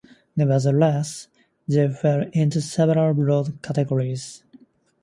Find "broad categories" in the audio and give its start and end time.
3.13-4.41